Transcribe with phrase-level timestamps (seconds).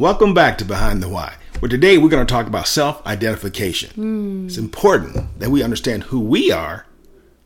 [0.00, 3.90] Welcome back to Behind the Why, where today we're going to talk about self identification.
[3.90, 4.46] Hmm.
[4.46, 6.86] It's important that we understand who we are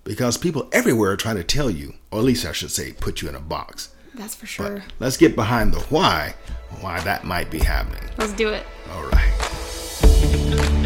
[0.04, 3.22] because people everywhere are trying to tell you, or at least I should say, put
[3.22, 3.92] you in a box.
[4.14, 4.84] That's for sure.
[5.00, 6.36] Let's get behind the why,
[6.80, 8.08] why that might be happening.
[8.18, 8.64] Let's do it.
[8.92, 10.83] All right.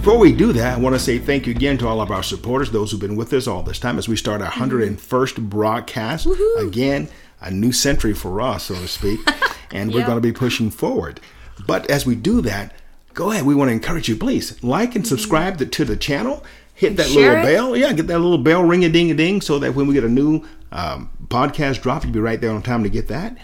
[0.00, 2.22] Before we do that, I want to say thank you again to all of our
[2.22, 6.26] supporters, those who've been with us all this time as we start our 101st broadcast.
[6.58, 7.10] Again,
[7.42, 9.20] a new century for us, so to speak,
[9.70, 10.06] and we're Yeah.
[10.06, 11.20] going to be pushing forward.
[11.66, 12.72] But as we do that,
[13.12, 13.44] go ahead.
[13.44, 16.42] We want to encourage you, please like and subscribe to, to the channel.
[16.74, 17.42] Hit that little it.
[17.42, 17.76] bell.
[17.76, 20.04] Yeah, get that little bell ring a ding a ding so that when we get
[20.04, 20.42] a new
[20.72, 23.36] um, podcast drop, you'll be right there on time to get that.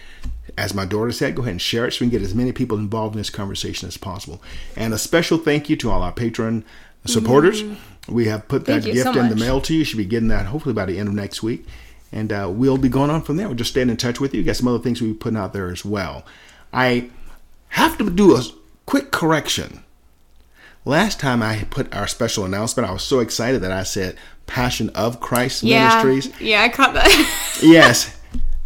[0.58, 2.50] As my daughter said, go ahead and share it so we can get as many
[2.52, 4.42] people involved in this conversation as possible.
[4.76, 6.64] And a special thank you to all our patron
[7.04, 7.62] supporters.
[8.08, 8.92] We have put that Mm-hmm.
[8.92, 9.80] Gift so in the mail to you.
[9.80, 11.66] You should be getting that hopefully by the end of next week.
[12.12, 13.48] And uh, we'll be going on from there.
[13.48, 14.40] We'll just staying in touch with you.
[14.40, 16.24] We Got some other things we'll be putting out there as well.
[16.72, 17.10] I
[17.70, 18.42] have to do a
[18.86, 19.82] quick correction.
[20.84, 24.88] Last time I put our special announcement, I was so excited that I said Passion
[24.90, 25.88] of Christ Yeah.
[26.02, 26.40] Ministries.
[26.40, 28.15] Yeah, I caught that Yes.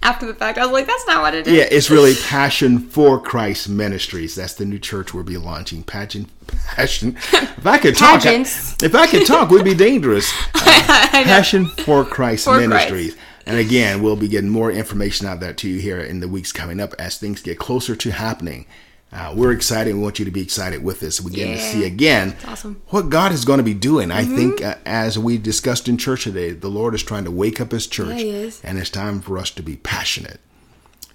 [0.02, 0.58] after the fact.
[0.58, 1.52] I was like, that's not what it is.
[1.52, 4.34] Yeah, it's really Passion for Christ Ministries.
[4.34, 5.82] That's the new church we'll be launching.
[5.82, 7.16] Passion, passion.
[7.32, 8.82] If I could talk, Pageants.
[8.82, 10.30] if I could talk, we'd be dangerous.
[10.92, 13.16] Uh, passion for Christ For Ministries.
[13.46, 16.52] And again, we'll be getting more information out there to you here in the weeks
[16.52, 18.66] coming up as things get closer to happening.
[19.12, 19.92] Uh, we're excited.
[19.94, 21.20] We want you to be excited with this.
[21.20, 22.76] We get getting to see again awesome.
[22.76, 22.96] Mm-hmm.
[22.96, 24.12] what God is going to be doing.
[24.12, 27.60] I think, uh, as we discussed in church today, the Lord is trying to wake
[27.60, 30.38] up His church, Yeah, and it's time for us to be passionate.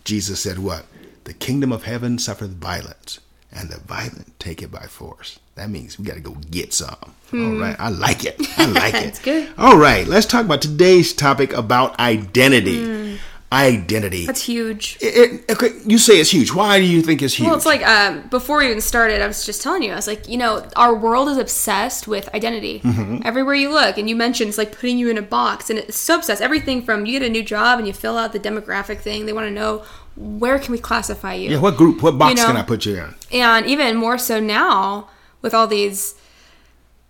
[0.04, 0.86] Jesus said, What?
[1.24, 3.20] The kingdom of heaven suffereth violence,
[3.52, 5.40] and the violent take it by force.
[5.56, 6.98] That means we got to go get some.
[7.34, 7.78] All right.
[7.80, 8.36] I like it.
[8.60, 9.02] I like it.
[9.04, 9.08] Hmm.
[9.08, 9.50] It's good.
[9.58, 10.06] All right.
[10.06, 13.15] Let's talk about today's topic about identity.
[13.56, 14.26] Identity.
[14.26, 14.98] That's huge.
[15.02, 15.16] It-
[15.48, 16.54] it- okay, you say it's huge.
[16.54, 17.48] Why do you think it's huge?
[17.48, 20.08] Well, it's like um, before we even started, I was just telling you, I was
[20.08, 22.82] like, you know, our world is obsessed with identity.
[22.82, 23.22] Mm-hmm.
[23.24, 25.98] Everywhere you look, and you mentioned it's like putting you in a box, and it's
[25.98, 26.42] so obsessed.
[26.42, 29.26] Everything from you get a new job and you fill out the demographic thing.
[29.26, 29.84] They want to know
[30.16, 31.50] where can we classify you.
[31.52, 33.14] yeah, what group, what box You know, can I put you in?
[33.34, 35.10] and even more so now
[35.42, 36.16] with all these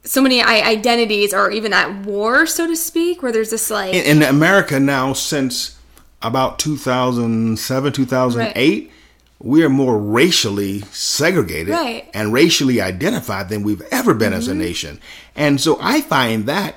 [0.04, 4.18] so many identities or even at war so to speak where there's this like in,
[4.18, 5.75] in America now since
[6.22, 8.92] about 2007, 2008,
[9.40, 12.04] we are more racially segregated Right.
[12.04, 12.12] Mm-hmm.
[12.18, 15.00] and racially identified than we've ever been as a nation.
[15.36, 16.76] And so I find that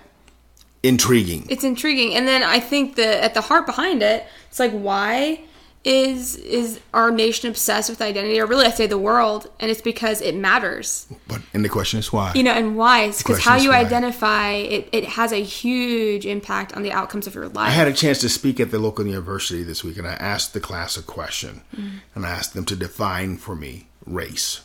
[0.83, 1.45] intriguing.
[1.51, 5.41] it's intriguing and then i think that at the heart behind it it's like why
[5.89, 9.81] is is our nation obsessed with identity or really i say the world and it's
[9.81, 12.33] because it matters But and the question is why?
[12.35, 13.79] you know and why it's because how you why.
[13.79, 17.89] identify it, it has a huge impact on the outcomes of your life I had
[17.89, 20.97] a chance to speak at the local university this week, and I asked the class
[20.97, 22.01] a question, mm.
[22.15, 24.61] and I asked them to define for me race.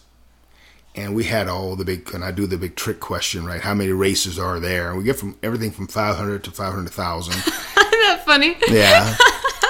[0.95, 3.61] And we had all the big, and I do the big trick question, right?
[3.61, 4.89] How many races are there?
[4.89, 7.33] And we get from everything from 500 to 500,000.
[7.33, 9.15] isn't that funny Yeah.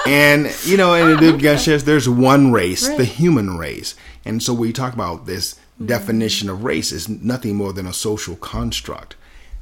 [0.06, 3.94] And you know, and the guy says there's one race, the human race.
[4.24, 8.36] And so we talk about this definition of race is nothing more than a social
[8.36, 9.16] construct.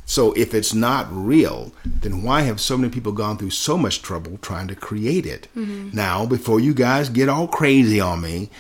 [0.04, 4.03] So if it's not real, then why have so many people gone through so much
[4.03, 5.48] trouble trying to create it?
[5.56, 5.97] Mm-hmm.
[5.97, 8.50] Now, before you guys get all crazy on me,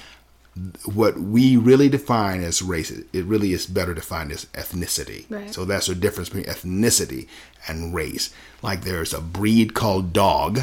[0.84, 5.24] what we really define as race, it really is better defined as ethnicity.
[5.30, 5.52] Right.
[5.52, 7.26] So that's the difference between ethnicity
[7.66, 8.32] and race.
[8.62, 10.60] Like there's a breed called dog,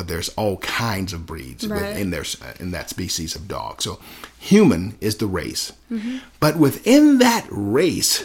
[0.00, 1.82] but there's all kinds of breeds Right.
[1.82, 2.24] within there
[2.58, 3.82] in that species of dog.
[3.82, 4.00] So
[4.38, 6.18] human is the race, Mm-hmm.
[6.40, 8.24] but within that race,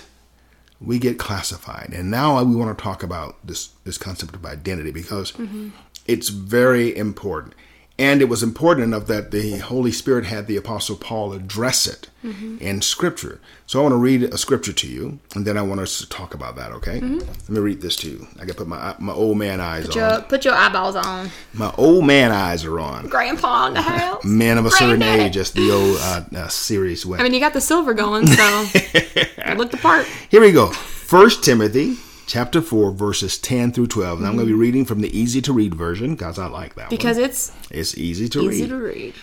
[0.79, 1.91] we get classified.
[1.93, 5.69] And now we want to talk about this this concept of identity because Mm-hmm.
[6.07, 7.55] it's very important.
[7.97, 12.09] And it was important enough that the Holy Spirit had the Apostle Paul address it
[12.25, 12.57] Mm-hmm.
[12.59, 13.39] in Scripture.
[13.67, 16.09] So I want to read a scripture to you, and then I want us to
[16.09, 16.71] talk about that.
[16.71, 16.99] Okay?
[16.99, 18.27] Let me read this to you.
[18.41, 20.11] I got put my my old man eyes put on.
[20.11, 23.07] your, put your eyeballs on My old man eyes are on.
[23.09, 27.05] grandpa in the house Man of a certain age, as the old uh, uh, series
[27.05, 27.21] went.
[27.21, 28.43] I mean, you got the silver going, so
[29.55, 30.07] look the part.
[30.29, 30.69] Here we go.
[30.71, 35.01] First Timothy chapter 4 verses 10 through 12 and i'm going to be reading from
[35.01, 37.25] the easy to read version because i like that one Because one.
[37.25, 38.69] it's it's easy to easy read.
[38.69, 39.13] to read.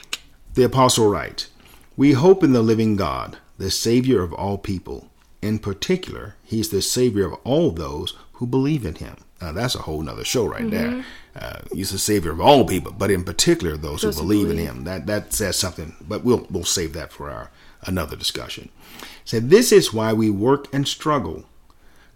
[0.54, 1.49] the apostle writes
[1.96, 5.08] we hope in the living god the savior of all people.
[5.40, 9.16] In particular he's the savior of all those who believe in him.
[9.40, 11.04] Now that's a whole nother show right there.
[11.37, 14.50] Uh, he's the savior of all people but in particular those, Those who who believe
[14.50, 14.84] in him.
[14.84, 17.50] That that says something but we'll we'll save that for our
[17.82, 18.70] another discussion.
[19.25, 21.44] Said, This is why we work and struggle.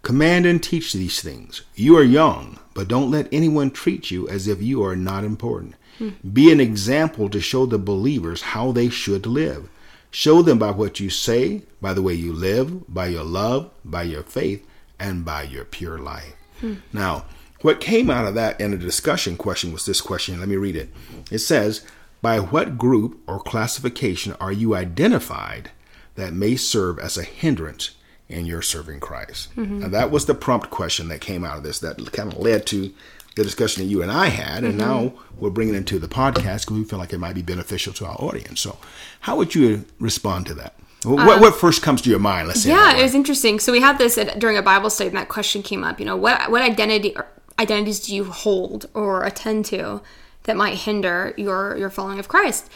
[0.01, 1.63] Command and teach these things.
[1.75, 5.75] You are young, but don't let anyone treat you as if you are not important.
[5.97, 6.09] Hmm.
[6.31, 9.69] Be an example to show the believers how they should live.
[10.11, 14.03] Show them by what you say, by the way you live, by your love, by
[14.03, 14.65] your faith,
[14.99, 16.33] and by your pure life.
[16.61, 16.75] Hmm.
[16.93, 17.25] Now,
[17.61, 20.39] what came out of that in a discussion question was this question.
[20.39, 20.89] Let me read it.
[21.31, 21.83] It says,
[22.21, 25.71] By what group or classification are you identified
[26.15, 27.91] that may serve as a hindrance
[28.29, 29.55] in your serving Christ?
[29.55, 29.83] Mm-hmm.
[29.83, 32.65] And that was the prompt question that came out of this that kind of led
[32.67, 32.93] to
[33.35, 34.63] the discussion that you and I had.
[34.63, 34.89] And mm-hmm.
[34.89, 37.93] now we're bringing it into the podcast because we feel like it might be beneficial
[37.93, 38.59] to our audience.
[38.59, 38.77] So,
[39.21, 40.73] how would you respond to that?
[41.03, 42.47] What, um, what first comes to your mind?
[42.47, 42.69] Let's say.
[42.69, 43.59] Yeah, it was interesting.
[43.59, 45.99] So we had this at, during a Bible study, and that question came up.
[45.99, 47.15] You know, what what identity
[47.59, 50.01] identities do you hold or attend to
[50.43, 52.69] that might hinder your your following of Christ?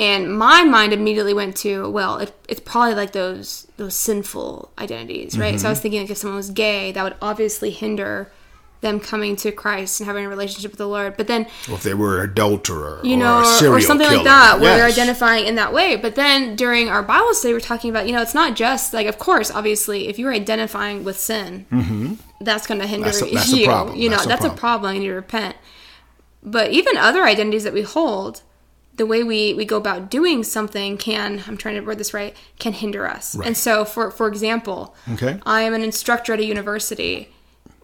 [0.00, 5.38] And my mind immediately went to, well, it, it's probably like those those sinful identities,
[5.38, 5.50] right?
[5.50, 5.58] Mm-hmm.
[5.58, 5.82] So I was mm-hmm.
[5.82, 8.32] thinking like if someone was gay, that would obviously hinder
[8.80, 11.18] them coming to Christ and having a relationship with the Lord.
[11.18, 14.16] But then, well, if they were an adulterer, you know, or, or something killer.
[14.16, 14.78] like that, where yes.
[14.78, 15.96] you're identifying in that way.
[15.96, 19.06] But then during our Bible study, we're talking about, you know, it's not just like,
[19.06, 22.14] of course, obviously, if you're identifying with sin, mm-hmm.
[22.40, 23.66] that's going to hinder that's a, that's you.
[23.94, 24.54] You know, that's, that's a, problem.
[24.54, 24.94] a problem.
[24.94, 25.56] You need to repent.
[26.42, 28.40] But even other identities that we hold,
[29.00, 32.36] the way we, we go about doing something can I'm trying to word this right
[32.58, 33.34] can hinder us.
[33.34, 33.46] Right.
[33.46, 35.40] And so for for example, okay.
[35.46, 37.30] I am an instructor at a university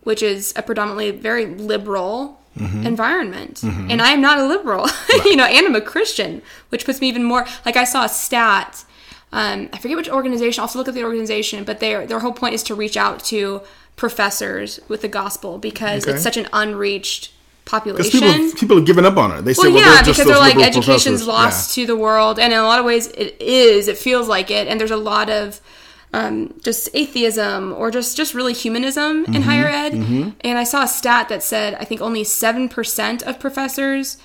[0.02, 2.86] which is a predominantly very liberal mm-hmm.
[2.86, 3.62] environment.
[3.62, 3.90] Mm-hmm.
[3.90, 5.22] And I'm not a liberal, right.
[5.24, 8.10] you know, and I'm a Christian, which puts me even more like I saw a
[8.10, 8.84] stat.
[9.32, 10.60] Um, I forget which organization.
[10.60, 13.24] I'll also look at the organization, but their their whole point is to reach out
[13.26, 13.62] to
[13.96, 16.12] professors with the gospel because okay.
[16.12, 17.32] it's such an unreached
[17.66, 18.20] population.
[18.20, 19.42] People, people have given up on it.
[19.42, 21.82] They say, well, yeah, they're because they're like education's lost yeah.
[21.82, 23.88] to the world, and in a lot of ways it is.
[23.88, 25.60] It feels like it, and there's a lot of
[26.14, 29.92] um, just atheism or just just really humanism mm-hmm, in higher ed.
[29.92, 30.30] Mm-hmm.
[30.40, 34.16] And I saw a stat that said I think only seven percent of professors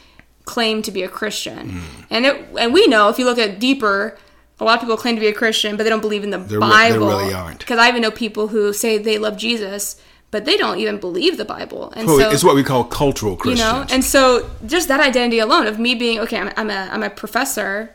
[0.46, 2.06] claim to be a Christian, mm.
[2.10, 4.18] and it and we know if you look at deeper.
[4.60, 6.38] A lot of people claim to be a Christian, but they don't believe in the
[6.38, 7.08] they're Bible.
[7.08, 7.58] They really aren't.
[7.58, 10.00] Because I even know people who say they love Jesus,
[10.32, 11.94] but they don't even believe the Bible.
[11.96, 13.60] And so it's what we call cultural Christians.
[13.60, 16.90] You know, and so just that identity alone of me being okay, I'm, I'm a
[16.92, 17.94] I'm a professor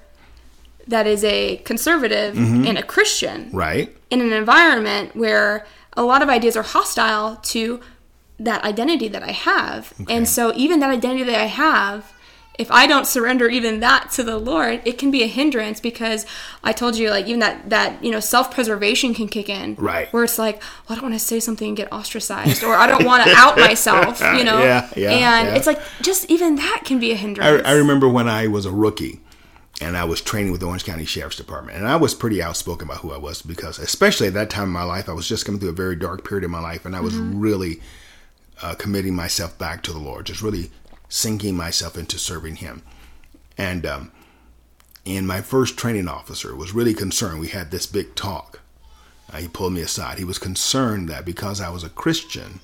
[0.86, 2.66] that is a conservative mm-hmm.
[2.66, 3.50] and a Christian.
[3.52, 3.96] Right.
[4.10, 5.66] In an environment where
[5.96, 7.80] a lot of ideas are hostile to
[8.38, 9.92] that identity that I have.
[10.02, 10.14] Okay.
[10.14, 12.12] And so even that identity that I have,
[12.58, 16.26] if I don't surrender even that to the Lord, it can be a hindrance because
[16.64, 19.74] I told you like even that that you know self-preservation can kick in.
[19.76, 20.12] Right.
[20.12, 22.86] Where it's like, well, I don't want to say something and get ostracized or I
[22.86, 24.58] don't want to out myself, you know.
[24.62, 25.10] Yeah, yeah.
[25.10, 25.54] And yeah.
[25.54, 27.66] it's like just even that can be a hindrance.
[27.66, 29.20] I, I remember when I was a rookie
[29.80, 31.78] and I was training with the Orange County Sheriff's Department.
[31.78, 34.70] And I was pretty outspoken about who I was because, especially at that time in
[34.70, 36.96] my life, I was just coming through a very dark period in my life, and
[36.96, 37.38] I was mm-hmm.
[37.38, 37.80] really
[38.62, 40.70] uh, committing myself back to the Lord, just really
[41.08, 42.82] sinking myself into serving Him.
[43.58, 44.12] And um,
[45.06, 47.40] and my first training officer was really concerned.
[47.40, 48.60] We had this big talk.
[49.32, 50.18] Uh, he pulled me aside.
[50.18, 52.60] He was concerned that because I was a Christian,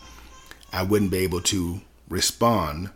[0.73, 2.91] I wouldn't be able to respond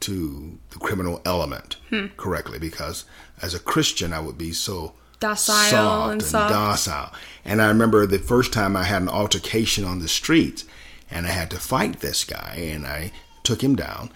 [0.00, 2.06] to the criminal element hmm.
[2.16, 3.04] correctly because
[3.42, 6.52] as a Christian I would be so docile soft and, and soft.
[6.52, 7.12] docile.
[7.44, 10.64] And I remember the first time I had an altercation on the street
[11.10, 13.12] and I had to fight this guy and I
[13.42, 14.10] took him down.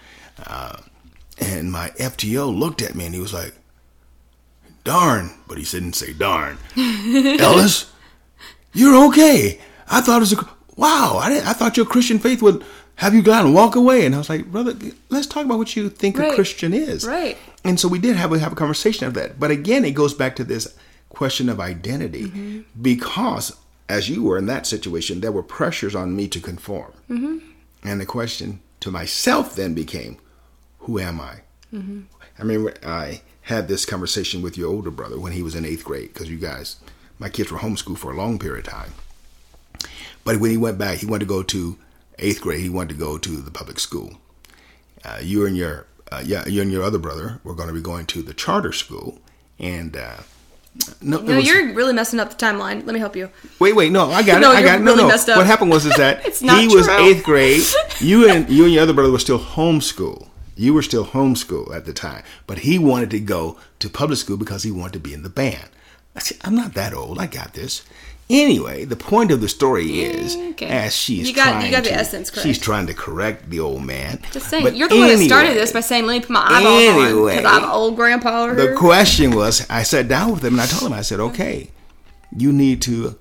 [0.45, 0.77] Uh,
[1.37, 3.53] and my FTO looked at me and he was like,
[4.83, 6.57] darn, but he didn't say darn.
[6.77, 7.91] Ellis,
[8.73, 9.59] you're okay.
[9.89, 12.63] I thought it was a, wow, I, I thought your Christian faith would
[12.97, 14.05] have you gone and walk away?
[14.05, 14.73] And I was like, brother,
[15.09, 16.31] let's talk about what you think right.
[16.31, 17.05] a Christian is.
[17.05, 17.37] Right.
[17.63, 19.39] And so we did have, have a conversation of that.
[19.39, 20.73] But again, it goes back to this
[21.09, 22.61] question of identity mm-hmm.
[22.81, 23.55] because
[23.89, 26.93] as you were in that situation, there were pressures on me to conform.
[27.09, 27.37] Mm-hmm.
[27.83, 30.17] And the question to myself then became,
[30.85, 31.39] who am I?
[31.73, 32.01] Mm-hmm.
[32.37, 35.83] I remember I had this conversation with your older brother when he was in eighth
[35.83, 36.77] grade because you guys,
[37.19, 38.93] my kids were homeschooled for a long period of time.
[40.23, 41.77] But when he went back, he wanted to go to
[42.19, 44.17] eighth grade, he wanted to go to the public school.
[45.03, 47.81] Uh, you and your uh, yeah, you and your other brother were going to be
[47.81, 49.19] going to the charter school,
[49.59, 50.17] and uh,
[51.01, 52.85] no, no was, you're really messing up the timeline.
[52.85, 53.29] Let me help you.
[53.59, 54.55] Wait, wait, no, I got no, it.
[54.55, 54.83] I got it.
[54.83, 55.37] No, really no.
[55.37, 57.63] What happened was is that he was eighth grade.
[57.99, 60.29] You and you and your other brother were still homeschool.
[60.55, 64.37] You were still homeschool at the time, but he wanted to go to public school
[64.37, 65.69] because he wanted to be in the band.
[66.15, 67.19] I said, I'm not that old.
[67.19, 67.83] I got this.
[68.27, 70.65] Anyway, the point of the story is, okay.
[70.65, 72.47] as she's you got, trying you got the to, essence correct.
[72.47, 74.19] she's trying to correct the old man.
[74.31, 76.31] Just saying, but you're the anyway, one that started this by saying, "Let me put
[76.31, 78.53] my eyeballs anyway, on," because I'm old grandpa.
[78.53, 81.69] The question was, I sat down with him and I told him, I said, "Okay,
[82.35, 83.15] you need to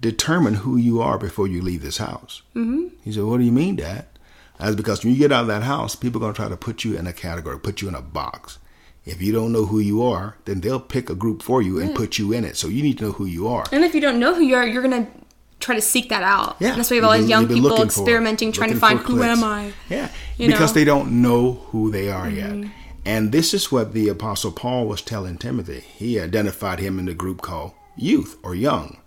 [0.00, 2.86] determine who you are before you leave this house." Mm-hmm.
[3.02, 4.06] He said, "What do you mean, Dad?"
[4.58, 6.56] That's because when you get out of that house, people are going to try to
[6.56, 8.58] put you in a category, put you in a box.
[9.04, 11.94] If you don't know who you are, then they'll pick a group for you and
[11.94, 12.56] put you in it.
[12.56, 13.64] So you need to know who you are.
[13.70, 15.10] And if you don't know who you are, you're going to
[15.60, 16.56] try to seek that out.
[16.58, 16.70] Yeah.
[16.70, 19.44] And that's why you have all these young people experimenting, trying to find who am
[19.44, 19.72] I.
[19.88, 20.10] Yeah.
[20.38, 20.74] You because know?
[20.74, 22.62] they don't know who they are mm-hmm.
[22.62, 22.72] yet.
[23.04, 25.80] And this is what the Apostle Paul was telling Timothy.
[25.80, 28.98] He identified him in the group called youth or young.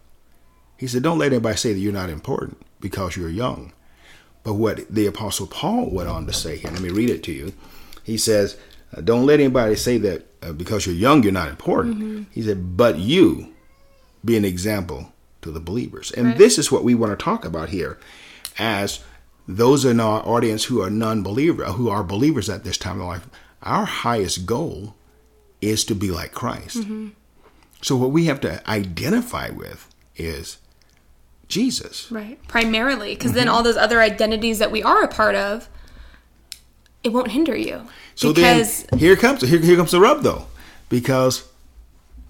[0.77, 3.73] He said, Don't let anybody say that you're not important because you're young.
[4.49, 7.31] But what the Apostle Paul went on to say here, let me read it to
[7.31, 7.53] you.
[8.03, 8.57] He says,
[8.97, 11.97] uh, Don't let anybody say that uh, because you're young, you're not important.
[11.97, 12.23] Mm-hmm.
[12.31, 13.53] He said, But you
[14.25, 15.13] be an example
[15.43, 16.09] to the believers.
[16.09, 16.37] And right.
[16.39, 17.99] this is what we want to talk about here
[18.57, 19.03] as
[19.47, 23.05] those in our audience who are non believer, who are believers at this time of
[23.05, 23.29] life.
[23.61, 24.95] Our highest goal
[25.61, 26.77] is to be like Christ.
[26.77, 27.09] Mm-hmm.
[27.83, 30.57] So, what we have to identify with is
[31.49, 32.09] Jesus.
[32.11, 32.39] Right.
[32.47, 33.39] Primarily, because mm-hmm.
[33.39, 35.67] then all those other identities that we are a part of,
[37.03, 37.85] it won't hinder you.
[38.15, 40.45] So because then here comes here, here comes the rub though,
[40.87, 41.47] because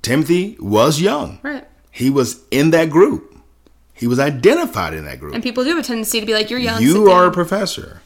[0.02, 1.40] Timothy was young.
[1.44, 1.68] Right.
[1.92, 3.26] He was in that group.
[3.94, 5.34] He was identified in that group.
[5.34, 8.02] And people do have a tendency to be like, "You're young." You are a professor.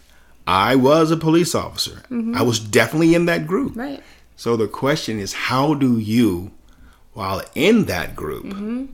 [0.48, 2.04] I was a police officer.
[2.10, 2.36] Mm-hmm.
[2.36, 3.78] I was definitely in that group.
[3.78, 4.04] Right.
[4.36, 6.52] So the question is, how do you,
[7.14, 8.86] while in that group, mm-hmm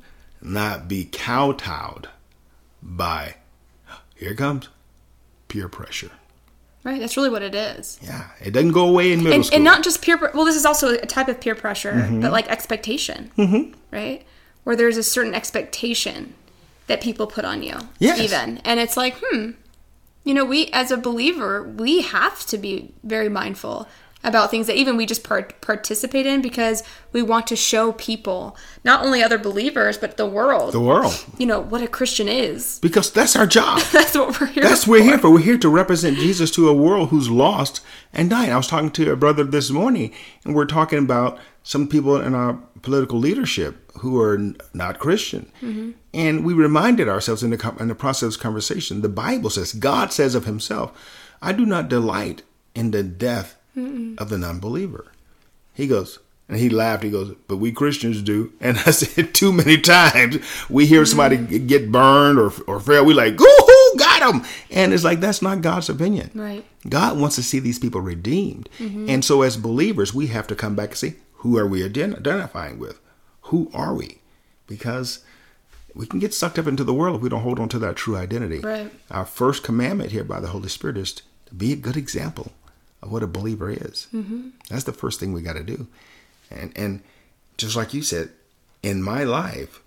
[0.41, 2.09] not be kowtowed
[2.81, 3.35] by,
[4.15, 4.69] here comes
[5.47, 6.11] peer pressure.
[6.83, 7.99] Right, that's really what it is.
[8.01, 9.55] Yeah, it doesn't go away in middle and, school.
[9.57, 10.17] And not just peer.
[10.33, 12.21] Well, this is also a type of peer pressure, mm-hmm.
[12.21, 13.73] but like expectation, mm-hmm.
[13.91, 14.25] right?
[14.63, 16.35] Where there's a certain expectation
[16.87, 18.19] that people put on you, yes.
[18.19, 19.51] even, and it's like, hmm,
[20.23, 23.87] you know, we as a believer, we have to be very mindful
[24.23, 26.83] about things that even we just part- participate in because
[27.13, 30.73] we want to show people not only other believers but the world.
[30.73, 31.25] The world.
[31.37, 32.79] You know what a christian is.
[32.79, 33.79] Because that's our job.
[33.91, 34.91] That's what we're here that's for.
[34.91, 35.29] we're here for.
[35.31, 38.51] we're here to represent jesus to a world who's lost and dying.
[38.51, 40.11] I was talking to a brother this morning
[40.43, 44.37] and we're talking about some people in our political leadership who are
[44.73, 45.51] not christian.
[45.61, 45.91] Mm-hmm.
[46.13, 50.11] and we reminded ourselves in the, in the process of conversation the bible says god
[50.13, 50.91] says of himself
[51.41, 52.41] i do not delight
[52.73, 54.19] in the death Mm-mm.
[54.19, 55.11] of the non-believer.
[55.73, 57.03] He goes, and he laughed.
[57.03, 60.37] He goes, "But we Christians do." And I said, "Too many times
[60.69, 61.67] we hear somebody mm-hmm.
[61.67, 63.05] get burned or or fail.
[63.05, 66.31] We like, "Ooh, got him!" And it's like that's not God's opinion.
[66.33, 66.65] Right.
[66.87, 69.09] God wants to see these people redeemed, mm-hmm.
[69.09, 72.79] and so as believers, we have to come back and see who are we identifying
[72.79, 72.99] with?
[73.43, 74.19] Who are we?
[74.67, 75.23] Because
[75.95, 77.95] we can get sucked up into the world if we don't hold on to that
[77.95, 78.59] true identity.
[78.59, 78.91] Right.
[79.09, 81.23] Our first commandment here by the Holy Spirit is to
[81.55, 82.51] be a good example
[83.01, 84.07] of what a believer is.
[84.13, 84.49] Mm-hmm.
[84.69, 85.87] That's the first thing we got to do.
[86.51, 87.01] And and
[87.57, 88.29] just like you said,
[88.81, 89.81] in my life,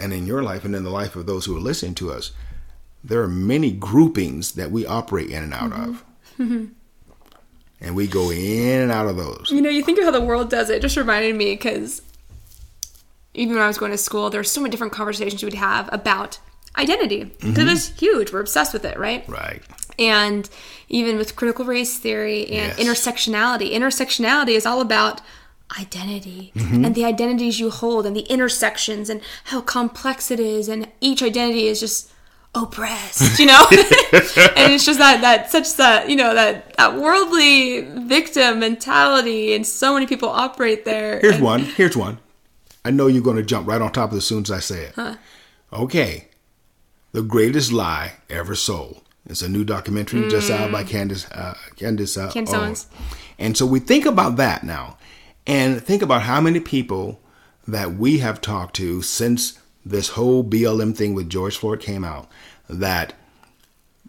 [0.00, 2.32] and in your life, and in the life of those who are listening to us,
[3.04, 5.90] there are many groupings that we operate in and out mm-hmm.
[5.90, 6.04] of.
[6.38, 6.64] Mm-hmm.
[7.78, 9.50] And we go in and out of those.
[9.50, 10.76] You know, you think of how the world does it.
[10.76, 12.00] it just reminded me because
[13.34, 15.54] even when I was going to school, there were so many different conversations we would
[15.54, 16.38] have about
[16.78, 17.60] identity because mm-hmm.
[17.60, 18.32] it was huge.
[18.32, 19.28] We're obsessed with it, right?
[19.28, 19.62] Right
[19.98, 20.48] and
[20.88, 22.80] even with critical race theory and yes.
[22.80, 23.72] intersectionality.
[23.72, 25.20] Intersectionality is all about
[25.78, 26.84] identity mm-hmm.
[26.84, 31.22] and the identities you hold and the intersections and how complex it is and each
[31.22, 32.12] identity is just
[32.54, 37.80] oppressed you know and it's just that that such that you know that that worldly
[38.06, 42.18] victim mentality and so many people operate there here's and, one here's one
[42.84, 44.60] i know you're going to jump right on top of it as soon as i
[44.60, 45.16] say it huh?
[45.72, 46.28] okay
[47.12, 50.30] the greatest lie ever sold it's a new documentary mm.
[50.30, 50.88] just out by mm.
[50.88, 52.86] Candace uh, Candace, uh, Candace Owens.
[53.38, 54.96] And so we think about that now,
[55.46, 57.20] and think about how many people
[57.66, 62.28] that we have talked to since this whole BLM thing with George Floyd came out
[62.68, 63.14] that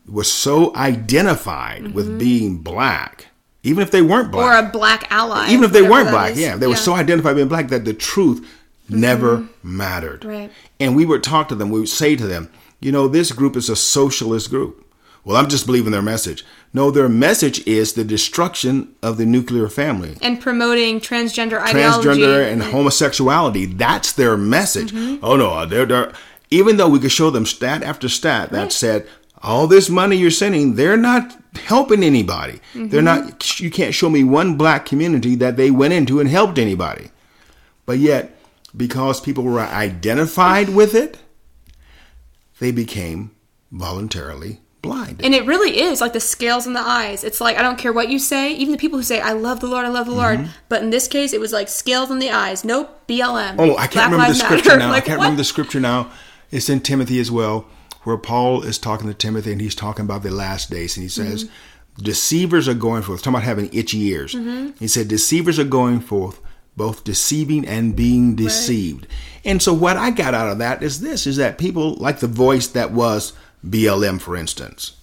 [0.07, 1.93] were so identified mm-hmm.
[1.93, 3.27] with being black,
[3.63, 6.55] even if they weren't black, or a black ally, even if they weren't black, yeah,
[6.55, 6.69] they yeah.
[6.69, 8.99] were so identified being black that the truth mm-hmm.
[8.99, 10.23] never mattered.
[10.23, 10.51] Right.
[10.79, 13.55] And we would talk to them, we would say to them, you know, this group
[13.55, 14.86] is a socialist group
[15.27, 16.45] well, I'm just believing their message.
[16.71, 22.49] No, their message is the destruction of the nuclear family and promoting transgender ideology, transgender
[22.49, 23.65] and homosexuality.
[23.65, 24.93] That's their message.
[24.93, 25.25] Mm-hmm.
[25.25, 26.13] Oh no, they're, they're
[26.49, 28.71] even though we could show them stat after stat that right.
[28.71, 29.05] said
[29.43, 32.61] all this money you're sending, they're not helping anybody.
[32.73, 32.87] Mm-hmm.
[32.87, 33.59] They're not.
[33.59, 37.11] You can't show me one black community that they went into and helped anybody.
[37.85, 38.33] But yet,
[38.77, 41.17] because people were identified with it,
[42.59, 43.31] they became
[43.73, 45.21] voluntarily blind.
[45.23, 47.23] And it really is like the scales in the eyes.
[47.23, 49.59] It's like I don't care what you say, even the people who say I love
[49.59, 50.41] the Lord, I love the mm-hmm.
[50.41, 52.63] Lord, but in this case it was like scales in the eyes.
[52.63, 53.55] Nope, BLM.
[53.59, 54.79] Oh, I can't Black remember the scripture Matter.
[54.79, 54.89] now.
[54.91, 55.25] like, I can't what?
[55.25, 56.11] remember the scripture now.
[56.49, 57.67] It's in Timothy as well,
[58.03, 61.09] where Paul is talking to Timothy and he's talking about the last days and he
[61.09, 62.03] says mm-hmm.
[62.03, 63.21] deceivers are going forth.
[63.21, 64.33] Talking about having itchy ears.
[64.33, 64.77] Mm-hmm.
[64.79, 66.39] He said deceivers are going forth
[66.77, 69.07] both deceiving and being deceived.
[69.09, 69.41] Right.
[69.45, 72.27] And so what I got out of that is this is that people like the
[72.27, 73.33] voice that was
[73.69, 74.97] BLM, for instance,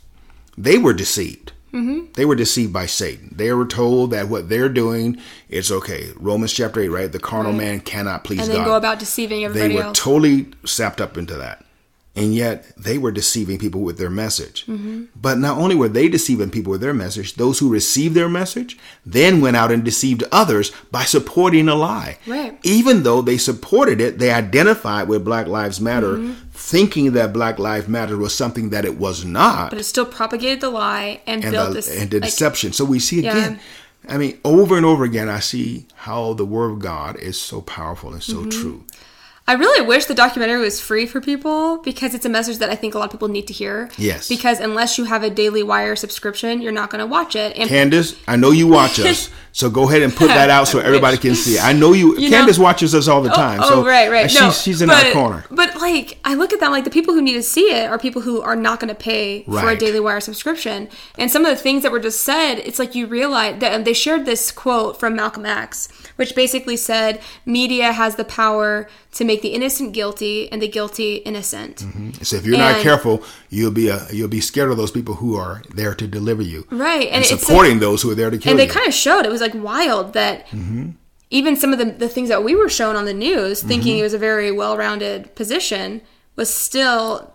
[0.57, 1.53] they were deceived.
[1.73, 2.13] Mm-hmm.
[2.13, 3.35] They were deceived by Satan.
[3.35, 6.11] They were told that what they're doing is okay.
[6.15, 7.11] Romans chapter 8, right?
[7.11, 7.59] The carnal right.
[7.59, 8.51] man cannot please God.
[8.51, 9.99] And they go about deceiving everybody They were else.
[9.99, 11.64] totally sapped up into that
[12.17, 14.67] and yet they were deceiving people with their message.
[14.67, 15.05] Mm-hmm.
[15.17, 18.79] But not only were they deceiving people with their message, those who received their message
[19.05, 22.19] then went out and deceived others by supporting a lie.
[22.27, 22.59] Right.
[22.63, 26.33] Even though they supported it, they identified with Black Lives Matter, mm-hmm.
[26.53, 29.71] thinking that Black Lives Matter was something that it was not.
[29.71, 32.73] But it still propagated the lie and, and built the, this and the like, deception.
[32.73, 33.55] So we see again.
[33.55, 33.61] Yeah.
[34.07, 37.63] I mean, over and over again, I see how the Word of God is so
[37.63, 38.51] powerful and so mm-hmm.
[38.51, 38.85] true.
[39.47, 42.77] I really wish the documentary was free for people because it's a message that I
[42.77, 43.91] think a lot of people need to hear.
[43.99, 44.27] Yes.
[44.27, 47.55] Because unless you have a Daily Wire subscription, you're not going to watch it.
[47.57, 50.79] And Candace, I know you watch us, so go ahead and put that out so
[50.81, 51.65] everybody can see it.
[51.65, 52.19] I know you.
[52.19, 52.65] you Candace know?
[52.65, 53.61] watches us all the oh, time.
[53.63, 54.29] Oh, so oh right, right.
[54.29, 55.45] She's, no, she's in but, our corner.
[55.49, 57.97] But like, I look at that like the people who need to see it are
[57.97, 59.63] people who are not going to pay right.
[59.63, 60.89] for a Daily Wire subscription.
[61.17, 63.93] And some of the things that were just said, it's like you realize that they
[63.93, 69.43] shared this quote from Malcolm X, which basically said, "Media has the power." to make
[69.43, 71.77] the innocent guilty and the guilty innocent.
[71.77, 72.11] Mm-hmm.
[72.23, 75.15] So if you're and, not careful, you'll be a, you'll be scared of those people
[75.15, 77.07] who are there to deliver you, right?
[77.07, 78.61] And, and supporting those who are there to kill you.
[78.61, 80.47] And they kind of showed it was like wild that.
[80.49, 80.91] Mm-hmm.
[81.31, 84.01] Even some of the, the things that we were shown on the news, thinking mm-hmm.
[84.01, 86.01] it was a very well rounded position,
[86.37, 87.33] was still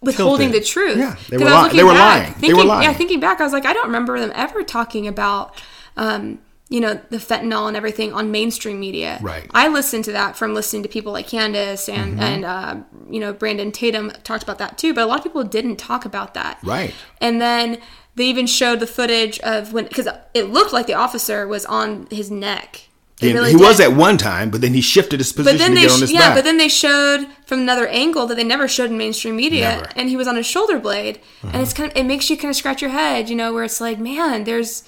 [0.00, 0.98] withholding the truth.
[0.98, 2.32] Yeah, they were, li- they were back, lying.
[2.34, 2.82] Thinking, they were lying.
[2.84, 5.60] Yeah, thinking back, I was like, I don't remember them ever talking about
[5.96, 6.38] um,
[6.72, 9.18] you know the fentanyl and everything on mainstream media.
[9.20, 9.48] Right.
[9.52, 12.20] I listened to that from listening to people like Candace and mm-hmm.
[12.20, 12.76] and uh,
[13.10, 14.94] you know Brandon Tatum talked about that too.
[14.94, 16.58] But a lot of people didn't talk about that.
[16.62, 16.94] Right.
[17.20, 17.78] And then
[18.14, 22.06] they even showed the footage of when because it looked like the officer was on
[22.10, 22.88] his neck.
[23.20, 23.64] Really he did.
[23.64, 26.20] was at one time, but then he shifted his position but then they, sh- yeah,
[26.30, 26.36] back.
[26.38, 29.88] but then they showed from another angle that they never showed in mainstream media, never.
[29.94, 31.50] and he was on his shoulder blade, uh-huh.
[31.52, 33.62] and it's kind of it makes you kind of scratch your head, you know, where
[33.62, 34.82] it's like, man, there's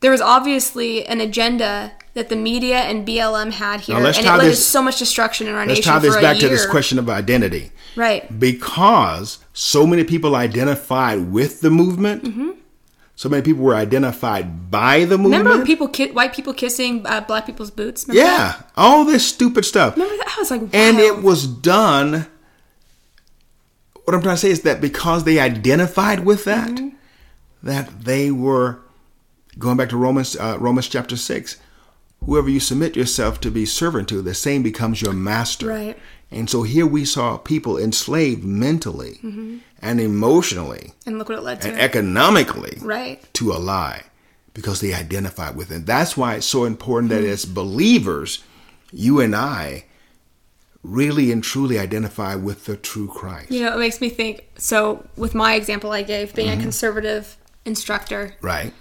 [0.00, 4.40] there was obviously an agenda that the media and BLM had here, and it led
[4.40, 5.92] this, to so much destruction in our let's nation.
[5.92, 8.38] Let's tie this back to this question of identity, right?
[8.38, 12.24] Because so many people identified with the movement.
[12.24, 12.50] Mm-hmm.
[13.20, 15.44] So many people were identified by the movement.
[15.44, 18.08] Remember people, ki- white people kissing uh, black people's boots?
[18.08, 18.70] Remember yeah, that?
[18.78, 19.94] all this stupid stuff.
[19.94, 20.34] Remember that?
[20.38, 22.26] I was like, and it was done.
[24.04, 26.96] What I'm trying to say is that because they identified with that, mm-hmm.
[27.62, 28.80] that they were
[29.58, 31.58] Going back to Romans, uh, Romans chapter six,
[32.24, 35.68] whoever you submit yourself to be servant to, the same becomes your master.
[35.68, 35.98] Right.
[36.30, 39.58] And so here we saw people enslaved mentally mm-hmm.
[39.82, 44.04] and emotionally, and look what it led to, and economically, right, to a lie,
[44.54, 45.86] because they identified with it.
[45.86, 47.22] That's why it's so important mm-hmm.
[47.22, 48.44] that as believers,
[48.92, 49.86] you and I
[50.84, 53.50] really and truly identify with the true Christ.
[53.50, 54.48] You know, it makes me think.
[54.56, 56.60] So, with my example I gave, being mm-hmm.
[56.60, 58.72] a conservative instructor, right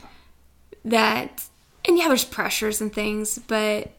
[0.86, 1.49] that,
[1.90, 3.92] and yeah, there's pressures and things, but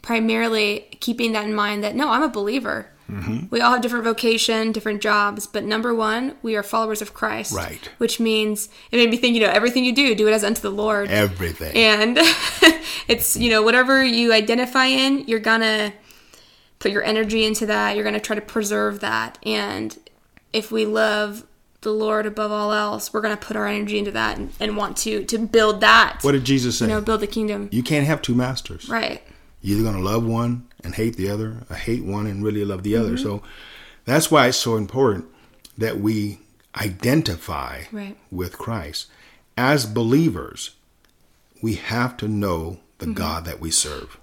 [0.00, 2.88] primarily keeping that in mind that no, I'm a believer.
[3.10, 3.48] Mm-hmm.
[3.50, 7.52] We all have different vocation, different jobs, but number one, we are followers of Christ.
[7.52, 7.90] Right.
[7.98, 10.62] Which means it made me think, you know, everything you do, do it as unto
[10.62, 11.10] the Lord.
[11.10, 11.76] Everything.
[11.76, 12.16] And
[13.08, 15.92] it's, you know, whatever you identify in, you're gonna
[16.78, 17.94] put your energy into that.
[17.94, 19.38] You're gonna try to preserve that.
[19.44, 19.98] And
[20.54, 21.44] if we love
[21.84, 24.76] the Lord above all else, we're going to put our energy into that and, and,
[24.76, 26.18] want to to build that.
[26.22, 26.86] What did Jesus say?
[26.86, 27.68] You know, build the kingdom.
[27.70, 28.88] You can't have two masters.
[28.88, 29.22] Right.
[29.62, 32.64] You're either going to love one and hate the other, or hate one and really
[32.64, 33.04] love the mm-hmm.
[33.04, 33.16] other.
[33.16, 33.42] So
[34.04, 35.26] that's why it's so important
[35.78, 36.40] that we
[36.76, 38.16] identify right.
[38.30, 39.06] with Christ.
[39.56, 40.72] As believers,
[41.62, 43.14] we have to know the mm-hmm.
[43.14, 44.18] God that we serve.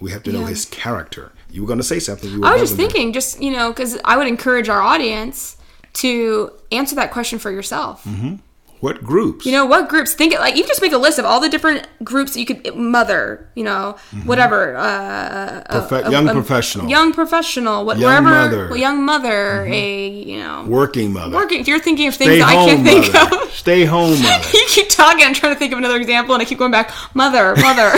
[0.00, 1.32] We have to know his character.
[1.50, 2.44] You were going to say something.
[2.44, 5.57] I was just thinking, just, you know, because I would encourage our audience
[5.94, 8.04] to answer that question for yourself.
[8.04, 8.36] Mm-hmm.
[8.80, 9.44] What groups?
[9.44, 10.14] You know, what groups?
[10.14, 12.46] Think it like you just make a list of all the different groups that you
[12.46, 14.28] could mother, you know, mm-hmm.
[14.28, 14.76] whatever.
[14.76, 16.88] Uh, Profe- a, young a, professional.
[16.88, 17.84] Young professional.
[17.84, 18.66] What, young wherever.
[18.66, 18.76] Mother.
[18.76, 19.64] Young mother.
[19.64, 19.72] Mm-hmm.
[19.72, 20.64] A, you know.
[20.68, 21.34] Working mother.
[21.34, 21.60] Working.
[21.60, 23.42] If you're thinking of things Stay that I can't think mother.
[23.42, 23.50] of.
[23.50, 24.48] Stay home mother.
[24.54, 25.24] you keep talking.
[25.24, 26.92] I'm trying to think of another example and I keep going back.
[27.14, 27.90] Mother, mother.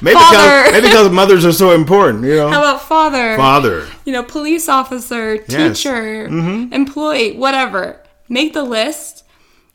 [0.00, 0.62] maybe, father.
[0.62, 2.48] Because, maybe because mothers are so important, you know.
[2.48, 3.36] How about father?
[3.36, 3.88] Father.
[4.04, 6.30] You know, police officer, teacher, yes.
[6.30, 6.72] mm-hmm.
[6.72, 8.00] employee, whatever.
[8.28, 9.24] Make the list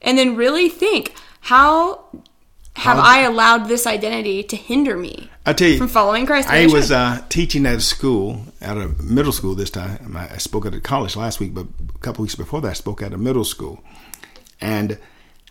[0.04, 2.06] and then really think how
[2.76, 5.30] have I allowed this identity to hinder me?
[5.46, 6.50] I tell you, from following Christ.
[6.50, 10.16] I was uh, teaching at a school, at a middle school this time.
[10.18, 13.02] I spoke at a college last week, but a couple weeks before that, I spoke
[13.02, 13.84] at a middle school,
[14.60, 14.98] and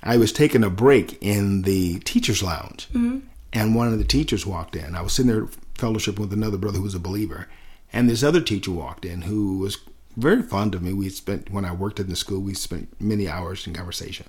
[0.03, 3.21] I was taking a break in the teachers' lounge, mm-hmm.
[3.53, 4.97] and one of the teachers walked in.
[4.97, 7.49] I was sitting there fellowship with another brother who was a believer,
[7.93, 9.79] and this other teacher walked in who was
[10.17, 10.93] very fond of me.
[10.93, 14.27] We spent when I worked in the school, we spent many hours in conversation.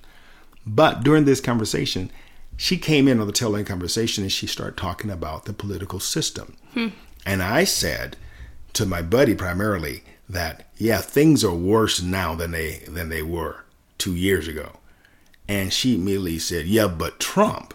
[0.66, 2.12] But during this conversation,
[2.56, 6.00] she came in on the tail end conversation and she started talking about the political
[6.00, 6.56] system.
[6.74, 6.90] Hmm.
[7.26, 8.18] And I said
[8.74, 13.64] to my buddy primarily that yeah, things are worse now than they than they were
[13.98, 14.78] two years ago.
[15.48, 17.74] And she immediately said, Yeah, but Trump.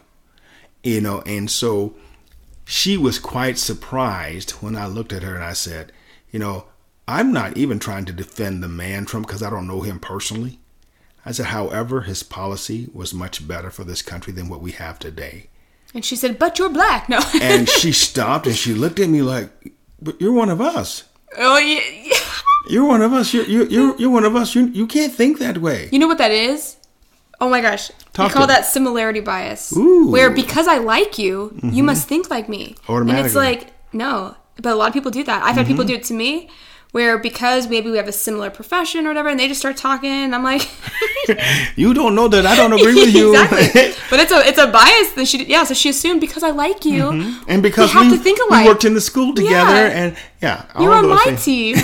[0.82, 1.96] You know, and so
[2.64, 5.90] she was quite surprised when I looked at her and I said,
[6.30, 6.66] you know,
[7.06, 10.58] I'm not even trying to defend the man Trump because I don't know him personally.
[11.28, 14.98] I said, however, his policy was much better for this country than what we have
[14.98, 15.48] today.
[15.92, 17.06] And she said, but you're black.
[17.06, 17.20] No.
[17.42, 19.50] and she stopped and she looked at me like,
[20.00, 21.04] but you're one of us.
[21.36, 22.16] Oh, yeah.
[22.70, 23.34] You're one of us.
[23.34, 24.54] You're, you're, you're, you're one of us.
[24.54, 25.90] You, you can't think that way.
[25.92, 26.76] You know what that is?
[27.42, 27.90] Oh my gosh.
[28.14, 29.76] Talk we call that similarity bias.
[29.76, 30.10] Ooh.
[30.10, 31.70] Where because I like you, mm-hmm.
[31.74, 32.74] you must think like me.
[32.88, 34.34] And it's like, no.
[34.56, 35.42] But a lot of people do that.
[35.42, 35.74] I've had mm-hmm.
[35.74, 36.48] people do it to me
[36.92, 40.10] where because maybe we have a similar profession or whatever, and they just start talking,
[40.10, 40.68] and I'm like,
[41.76, 43.92] "You don't know that I don't agree with you." exactly.
[44.10, 45.64] but it's a it's a bias that she yeah.
[45.64, 47.50] So she assumed because I like you, mm-hmm.
[47.50, 48.64] and because we, have we, to think alike.
[48.64, 50.04] we worked in the school together, yeah.
[50.04, 51.44] and yeah, you're on my things.
[51.44, 51.76] team.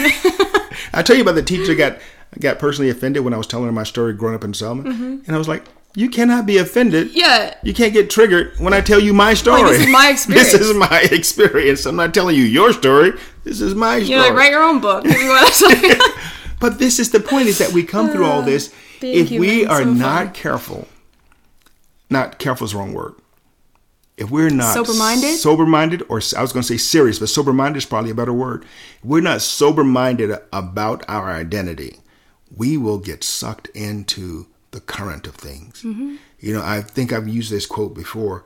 [0.93, 1.99] I tell you about the teacher got
[2.41, 5.19] got personally offended when I was telling her my story growing up in Selma, mm-hmm.
[5.27, 5.65] and I was like,
[5.97, 7.13] you cannot be offended.
[7.13, 7.55] Yeah.
[7.63, 9.63] You can't get triggered when I tell you my story.
[9.63, 10.53] Like, this is my experience.
[10.53, 11.87] this is my experience.
[11.87, 13.13] I'm not telling you your story.
[13.45, 14.11] This is my story.
[14.11, 15.05] You're like, write your own book.
[16.61, 18.73] but this is the point is that we come through all this.
[18.73, 20.35] Uh, if we are so not fun.
[20.35, 20.89] careful,
[22.09, 23.15] not careful is the wrong word.
[24.17, 27.29] If we're not sober minded, sober minded, or I was going to say serious, but
[27.29, 28.65] sober minded is probably a better word.
[28.99, 31.99] If we're not sober minded about our identity,
[32.57, 35.83] we will get sucked into the current of things.
[35.83, 36.17] Mm-hmm.
[36.39, 38.45] You know, I think I've used this quote before.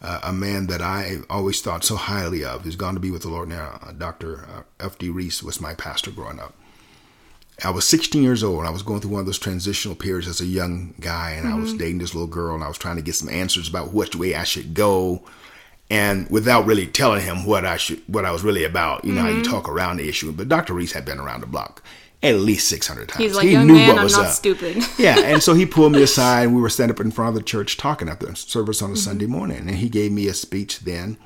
[0.00, 3.22] Uh, a man that I always thought so highly of, who's gone to be with
[3.22, 4.44] the Lord now, uh, Dr.
[4.44, 5.08] Uh, F.D.
[5.08, 6.54] Reese was my pastor growing up.
[7.64, 8.64] I was 16 years old.
[8.64, 11.56] I was going through one of those transitional periods as a young guy, and mm-hmm.
[11.56, 11.78] I was mm-hmm.
[11.78, 14.36] dating this little girl, and I was trying to get some answers about which way
[14.36, 15.22] I should go,
[15.90, 19.04] and without really telling him what I should, what I was really about.
[19.04, 19.26] You know mm-hmm.
[19.26, 19.52] how you mm-hmm.
[19.52, 20.30] talk around the issue.
[20.30, 20.74] But Dr.
[20.74, 21.82] Reese had been around the block
[22.22, 23.22] at least 600 times.
[23.22, 24.32] He's like, he young knew man, what I'm was not up.
[24.32, 24.82] stupid.
[24.98, 27.34] yeah, and so he pulled me aside and we were standing up in front of
[27.34, 29.00] the church talking after the service on a mm-hmm.
[29.00, 29.58] Sunday morning.
[29.58, 31.16] And he gave me a speech then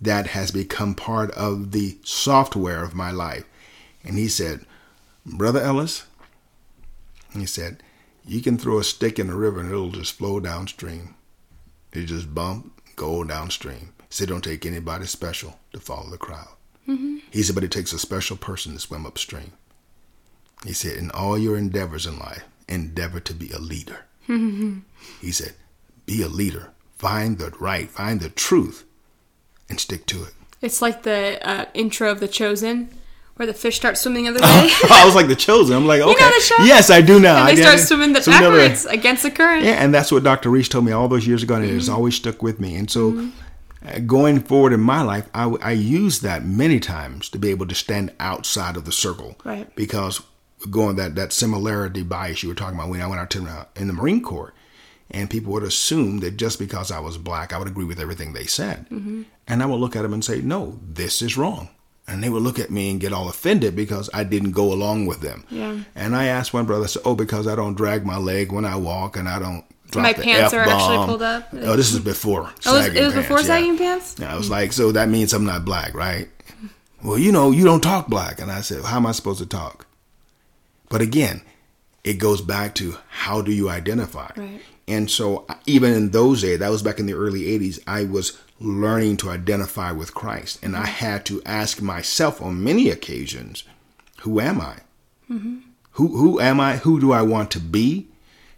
[0.00, 3.44] that has become part of the software of my life.
[4.04, 4.66] And he said,
[5.24, 6.06] Brother Ellis,
[7.32, 7.82] he said,
[8.24, 11.14] you can throw a stick in the river and it'll just flow downstream.
[11.92, 13.92] It just bump, go downstream.
[13.98, 16.48] He said, don't take anybody special to follow the crowd.
[16.88, 17.18] Mm-hmm.
[17.30, 19.52] He said, but it takes a special person to swim upstream.
[20.64, 24.04] He said, in all your endeavors in life, endeavor to be a leader.
[24.26, 25.54] he said,
[26.06, 26.70] be a leader.
[26.96, 28.84] Find the right, find the truth,
[29.68, 30.34] and stick to it.
[30.60, 32.90] It's like the uh, intro of The Chosen,
[33.34, 34.70] where the fish start swimming the other way.
[34.90, 35.74] I was like The Chosen.
[35.74, 36.10] I'm like, okay.
[36.12, 36.62] You know the show?
[36.62, 37.48] Yes, I do now.
[37.48, 39.64] And they I start swimming the backwards against the current.
[39.64, 40.50] Yeah, and that's what Dr.
[40.50, 41.72] Reese told me all those years ago, and mm-hmm.
[41.72, 41.96] it has mm-hmm.
[41.96, 42.76] always stuck with me.
[42.76, 43.30] And so, mm-hmm.
[43.84, 47.66] Uh, going forward in my life, I, I use that many times to be able
[47.66, 49.36] to stand outside of the circle.
[49.44, 49.74] Right.
[49.74, 50.22] Because
[50.70, 53.64] going that that similarity bias you were talking about when I went out to uh,
[53.76, 54.52] in the Marine Corps,
[55.10, 58.32] and people would assume that just because I was black, I would agree with everything
[58.32, 59.22] they said, mm-hmm.
[59.48, 61.68] and I would look at them and say, "No, this is wrong."
[62.08, 65.06] And they would look at me and get all offended because I didn't go along
[65.06, 65.44] with them.
[65.48, 65.78] Yeah.
[65.94, 69.16] And I asked one brother, "Oh, because I don't drag my leg when I walk,
[69.16, 69.64] and I don't
[70.00, 70.60] my pants F-bomb.
[70.60, 71.48] are actually pulled up.
[71.52, 72.50] Oh, this is before.
[72.66, 73.46] Oh, it was, it was before yeah.
[73.46, 74.16] sagging pants.
[74.18, 76.28] Yeah, I was like, so that means I'm not black, right?
[77.04, 79.46] Well, you know, you don't talk black, and I said, how am I supposed to
[79.46, 79.81] talk?
[80.92, 81.40] But again,
[82.04, 84.30] it goes back to how do you identify?
[84.36, 84.60] Right.
[84.86, 88.38] And so, even in those days, that was back in the early 80s, I was
[88.60, 90.62] learning to identify with Christ.
[90.62, 93.64] And I had to ask myself on many occasions,
[94.20, 94.76] who am I?
[95.30, 95.60] Mm-hmm.
[95.92, 96.76] Who, who am I?
[96.76, 98.08] Who do I want to be?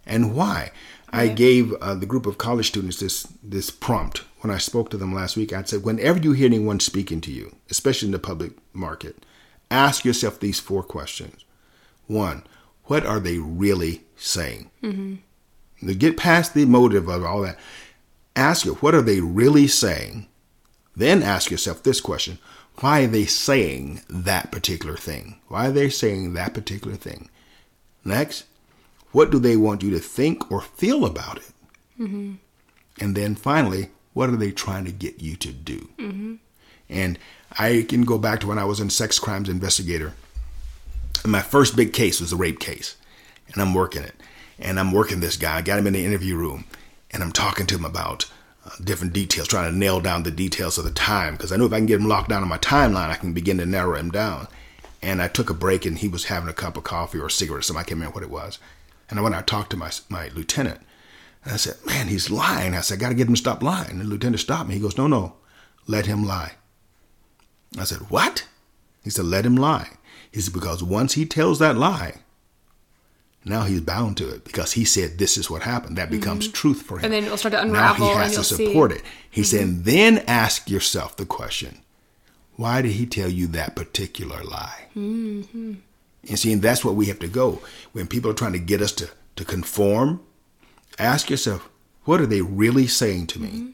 [0.05, 0.71] And why?
[1.13, 4.97] I gave uh, the group of college students this this prompt when I spoke to
[4.97, 5.53] them last week.
[5.53, 9.25] I said, whenever you hear anyone speaking to you, especially in the public market,
[9.71, 11.44] ask yourself these four questions.
[12.07, 12.43] One,
[12.85, 14.69] what are they really saying?
[14.83, 15.87] Mm-hmm.
[15.87, 17.59] To get past the motive of all that,
[18.35, 20.27] ask you, what are they really saying?
[20.95, 22.39] Then ask yourself this question
[22.79, 25.39] why are they saying that particular thing?
[25.47, 27.29] Why are they saying that particular thing?
[28.03, 28.43] Next,
[29.11, 31.51] what do they want you to think or feel about it?
[31.99, 32.33] Mm-hmm.
[32.99, 35.89] And then finally, what are they trying to get you to do?
[35.97, 36.35] Mm-hmm.
[36.89, 37.17] And
[37.57, 40.13] I can go back to when I was in sex crimes investigator.
[41.23, 42.95] And my first big case was a rape case,
[43.51, 44.15] and I'm working it.
[44.57, 45.57] And I'm working this guy.
[45.57, 46.65] I got him in the interview room,
[47.11, 48.29] and I'm talking to him about
[48.65, 51.35] uh, different details, trying to nail down the details of the time.
[51.35, 53.33] Because I know if I can get him locked down on my timeline, I can
[53.33, 54.47] begin to narrow him down.
[55.01, 57.31] And I took a break, and he was having a cup of coffee or a
[57.31, 57.77] cigarette or.
[57.77, 58.59] I can't remember what it was.
[59.09, 60.79] And I went out and talked to my, my lieutenant.
[61.43, 62.73] And I said, Man, he's lying.
[62.73, 63.91] I said, I got to get him to stop lying.
[63.91, 64.75] And the lieutenant stopped me.
[64.75, 65.35] He goes, No, no,
[65.87, 66.53] let him lie.
[67.77, 68.47] I said, What?
[69.03, 69.89] He said, Let him lie.
[70.41, 72.15] Said, Because once he tells that lie,
[73.45, 75.97] now he's bound to it because he said this is what happened.
[75.97, 76.53] That becomes mm-hmm.
[76.53, 77.05] truth for him.
[77.05, 78.07] And then it'll start to unravel.
[78.07, 78.97] Now he has to support see.
[78.97, 79.03] it.
[79.29, 79.57] He mm-hmm.
[79.57, 81.77] said, then ask yourself the question,
[82.55, 84.85] why did he tell you that particular lie?
[84.95, 85.73] Mm-hmm.
[86.27, 87.61] And see, and that's what we have to go.
[87.91, 90.21] When people are trying to get us to, to conform,
[90.97, 91.69] ask yourself,
[92.05, 93.49] what are they really saying to me?
[93.49, 93.71] Mm-hmm.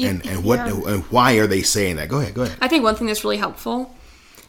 [0.00, 0.92] And and what yeah.
[0.92, 2.08] and why are they saying that?
[2.08, 2.56] Go ahead, go ahead.
[2.60, 3.92] I think one thing that's really helpful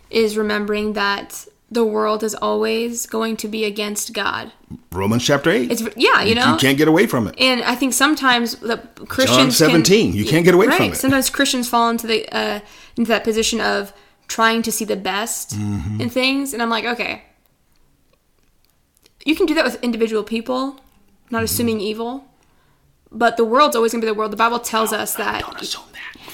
[0.10, 4.52] is remembering that the world is always going to be against God.
[4.92, 5.72] Romans chapter 8.
[5.72, 6.54] It's yeah, you, know.
[6.54, 7.36] You can't get away from it.
[7.38, 10.92] And I think sometimes the Christians John 17, can, you can't get away right, from
[10.92, 10.96] it.
[10.96, 12.60] Sometimes Christians fall into the uh,
[12.98, 13.94] into that position of
[14.28, 16.02] trying to see the best mm-hmm.
[16.02, 16.54] in things.
[16.54, 17.24] And I'm like, okay,
[19.26, 20.80] you can do that with individual people,
[21.30, 21.44] not mm-hmm.
[21.46, 22.26] assuming evil.
[23.12, 24.32] But the world's always going to be the world.
[24.32, 25.44] The Bible tells us that.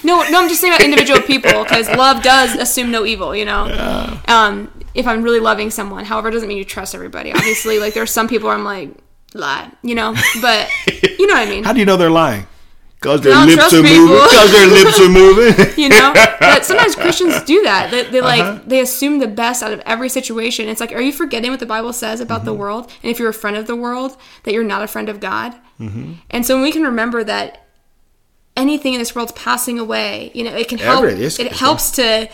[0.04, 0.30] Don't assume that.
[0.30, 3.46] No, no, I'm just saying about individual people because love does assume no evil, you
[3.46, 3.68] know?
[3.68, 4.22] Yeah.
[4.28, 6.06] Um, if I'm really loving someone.
[6.06, 7.34] However, it doesn't mean you trust everybody.
[7.34, 8.92] Obviously, like there are some people where I'm like,
[9.34, 10.16] lie, you know?
[10.42, 10.70] But
[11.20, 11.64] you know what I mean?
[11.64, 12.48] How do you know they're lying?
[12.96, 14.08] Because their lips are people.
[14.08, 14.24] moving.
[14.24, 15.78] Because their lips are moving.
[15.78, 17.92] you know, but sometimes Christians do that.
[17.92, 18.62] They, they like uh-huh.
[18.66, 20.68] they assume the best out of every situation.
[20.70, 22.46] It's like, are you forgetting what the Bible says about mm-hmm.
[22.46, 22.92] the world?
[23.04, 25.54] And if you're a friend of the world, that you're not a friend of God.
[25.80, 26.14] Mm-hmm.
[26.32, 27.65] And so when we can remember that
[28.56, 31.06] anything in this world's passing away, you know, it can help.
[31.06, 32.30] it, it helps to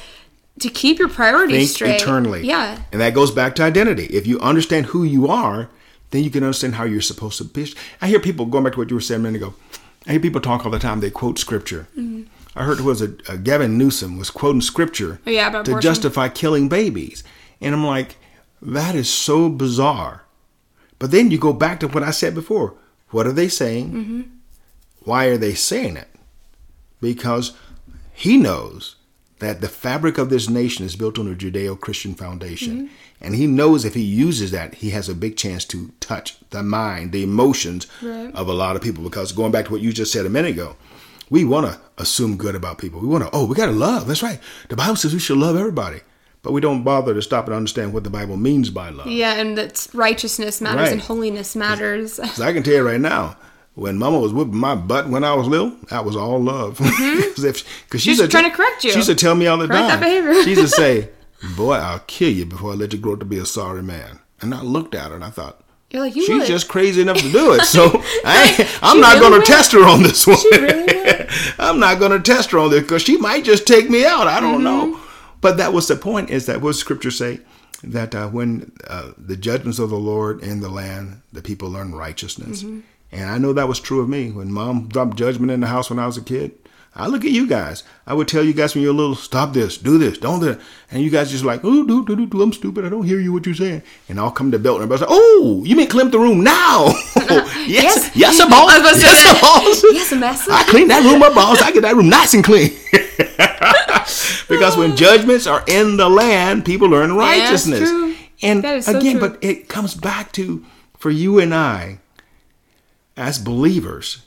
[0.59, 2.45] to keep your priorities Think straight eternally.
[2.45, 4.05] Yeah, and that goes back to identity.
[4.05, 5.69] If you understand who you are,
[6.11, 7.73] then you can understand how you're supposed to be.
[8.01, 9.53] I hear people going back to what you were saying a minute ago.
[10.07, 10.99] I hear people talk all the time.
[10.99, 11.87] They quote scripture.
[11.97, 12.23] Mm-hmm.
[12.55, 16.27] I heard it was a, a, Gavin Newsom was quoting scripture oh, yeah, to justify
[16.27, 17.23] killing babies,
[17.61, 18.17] and I'm like,
[18.61, 20.25] that is so bizarre.
[20.99, 22.75] But then you go back to what I said before.
[23.09, 23.91] What are they saying?
[23.91, 24.21] Mm-hmm.
[25.03, 26.07] Why are they saying it?
[27.01, 27.53] Because
[28.13, 28.95] he knows
[29.39, 32.75] that the fabric of this nation is built on a Judeo Christian foundation.
[32.75, 32.93] Mm-hmm.
[33.21, 36.61] And he knows if he uses that, he has a big chance to touch the
[36.63, 38.33] mind, the emotions right.
[38.35, 39.03] of a lot of people.
[39.03, 40.75] Because going back to what you just said a minute ago,
[41.29, 42.99] we want to assume good about people.
[42.99, 44.07] We want to, oh, we got to love.
[44.07, 44.39] That's right.
[44.69, 46.01] The Bible says we should love everybody.
[46.43, 49.07] But we don't bother to stop and understand what the Bible means by love.
[49.07, 50.91] Yeah, and that righteousness matters right.
[50.93, 52.17] and holiness matters.
[52.17, 53.37] Because I can tell you right now,
[53.75, 56.77] when Mama was whipping my butt when I was little, that was all love.
[56.77, 57.97] Because mm-hmm.
[57.97, 58.91] she's trying to correct you.
[58.91, 59.99] She used to tell me all the correct time.
[59.99, 60.43] That behavior.
[60.43, 61.09] she used to say,
[61.55, 64.19] "Boy, I'll kill you before I let you grow up to be a sorry man."
[64.41, 66.47] And I looked at her and I thought, You're like, you she's would.
[66.47, 67.61] just crazy enough to do it.
[67.65, 70.37] So I, am not really going to test her on this one.
[70.51, 71.27] Really
[71.59, 74.27] I'm not going to test her on this because she might just take me out.
[74.27, 74.91] I don't mm-hmm.
[74.93, 74.99] know.
[75.39, 76.29] But that was the point.
[76.29, 77.39] Is that what Scripture say?
[77.83, 81.95] That uh, when uh, the judgments of the Lord in the land, the people learn
[81.95, 82.63] righteousness.
[82.63, 82.81] Mm-hmm.
[83.11, 85.89] And I know that was true of me when mom dropped judgment in the house
[85.89, 86.57] when I was a kid.
[86.93, 87.83] I look at you guys.
[88.05, 90.61] I would tell you guys when you're little, stop this, do this, don't do that.
[90.91, 92.83] And you guys just like, oh, do, do, do, do, I'm stupid.
[92.83, 93.83] I don't hear you what you're saying.
[94.09, 96.87] And I'll come to belt and everybody's like, oh, you mean clean the room now?
[97.15, 98.71] yes, yes, yes, a boss.
[99.01, 99.83] Yes, a boss.
[99.93, 100.49] Yes, a mess.
[100.49, 101.61] I clean that room up, boss.
[101.61, 102.71] I get that room nice and clean.
[104.49, 107.89] because when judgments are in the land, people learn righteousness.
[107.89, 110.65] Yeah, and again, but it comes back to
[110.97, 112.00] for you and I
[113.17, 114.23] as believers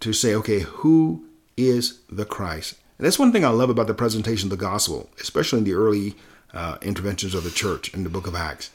[0.00, 1.24] to say, okay, who
[1.56, 2.74] is the Christ?
[2.98, 5.74] And that's one thing I love about the presentation of the gospel, especially in the
[5.74, 6.14] early
[6.52, 8.70] uh, interventions of the church in the book of Acts.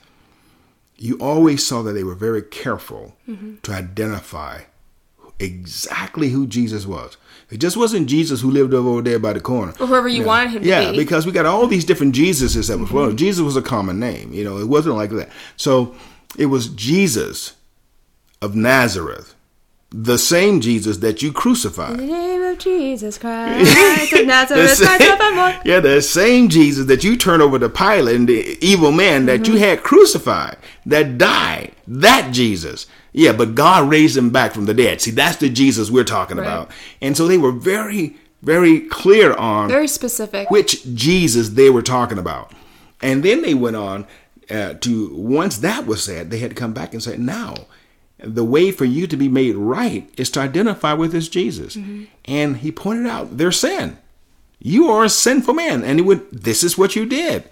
[0.95, 3.55] You always saw that they were very careful mm-hmm.
[3.63, 4.61] to identify
[5.39, 7.17] exactly who Jesus was.
[7.49, 9.73] It just wasn't Jesus who lived over there by the corner.
[9.79, 10.97] Or whoever you, you know, wanted him yeah, be.
[10.97, 12.95] Yeah, because we got all these different Jesuses that was mm-hmm.
[12.95, 14.31] well, Jesus was a common name.
[14.33, 15.29] You know, it wasn't like that.
[15.57, 15.95] So
[16.37, 17.53] it was Jesus
[18.43, 19.35] of Nazareth
[19.93, 21.91] the same Jesus that you crucified.
[21.91, 27.15] In the name of Jesus Christ of Nazareth, same, yeah, the same Jesus that you
[27.15, 29.53] turned over to Pilate and the evil man that mm-hmm.
[29.53, 31.73] you had crucified, that died.
[31.87, 32.87] That Jesus.
[33.11, 34.99] Yeah, but God raised him back from the dead.
[34.99, 36.47] See, that's the Jesus we're talking right.
[36.47, 36.71] about.
[36.99, 42.17] And so they were very, very clear on very specific which Jesus they were talking
[42.17, 42.51] about.
[42.99, 44.07] And then they went on
[44.49, 47.53] uh, to once that was said, they had to come back and say, now
[48.23, 51.75] the way for you to be made right is to identify with this Jesus.
[51.75, 52.05] Mm-hmm.
[52.25, 53.97] And he pointed out their sin.
[54.59, 56.31] You are a sinful man, and he would.
[56.31, 57.49] This is what you did.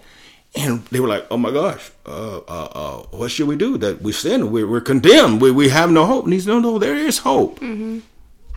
[0.54, 3.76] And they were like, "Oh my gosh, uh, uh, uh, what should we do?
[3.76, 5.40] That we sin, we're, we're condemned.
[5.40, 7.60] We, we have no hope." And he's no, no, there is hope.
[7.60, 8.00] Mm-hmm.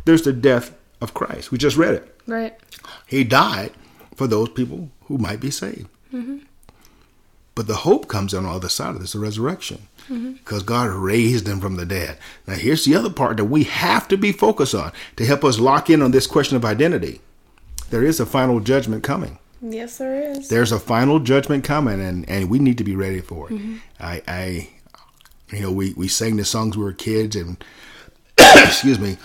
[0.05, 1.51] There's the death of Christ.
[1.51, 2.21] We just read it.
[2.27, 2.55] Right.
[3.07, 3.71] He died
[4.15, 5.87] for those people who might be saved.
[6.13, 6.37] Mm-hmm.
[7.55, 10.65] But the hope comes on the other side of this, the resurrection because mm-hmm.
[10.65, 12.17] God raised them from the dead.
[12.47, 15.59] Now, here's the other part that we have to be focused on to help us
[15.59, 17.21] lock in on this question of identity.
[17.89, 19.39] There is a final judgment coming.
[19.61, 20.49] Yes, there is.
[20.49, 23.53] There's a final judgment coming, and, and we need to be ready for it.
[23.53, 23.75] Mm-hmm.
[23.99, 24.69] I, I,
[25.49, 27.63] you know, we, we sang the songs we were kids, and
[28.37, 29.17] excuse me,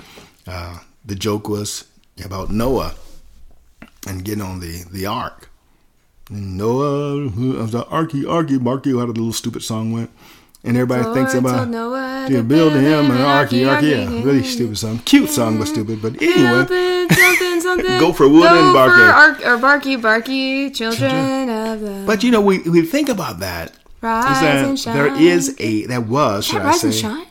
[0.46, 1.84] uh, the joke was
[2.24, 2.94] about Noah
[4.06, 5.49] and getting on the, the ark.
[6.30, 10.10] And Noah, was the Arky, Arky, Marky, how the little stupid song went.
[10.62, 11.70] And everybody so thinks about
[12.30, 16.02] yeah, building him an arky, arky, yeah, really stupid song, cute song, but stupid.
[16.02, 22.04] But anyway, something, something, go for wood and barky, or barky, barky, children of the.
[22.06, 23.72] But you know, we we think about that.
[24.02, 24.94] Rise is that and shine.
[24.94, 27.26] There is a that was should that I rise say, and shine,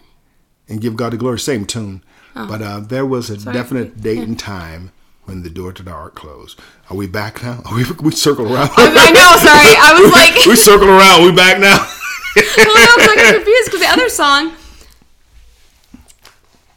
[0.67, 1.37] and give God the glory.
[1.37, 2.03] Same tune,
[2.35, 2.47] oh.
[2.47, 3.53] but uh, there was a Sorry.
[3.53, 4.23] definite date yeah.
[4.23, 4.91] and time
[5.29, 6.59] when the door to the ark closed.
[6.89, 7.61] Are we back now?
[7.65, 8.71] Are we we circled around?
[8.75, 9.29] I, know.
[9.37, 11.23] Sorry, I was like we circled around.
[11.23, 11.77] We back now
[12.35, 14.53] well, I was like confused because the other song.